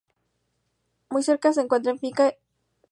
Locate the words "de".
2.29-2.33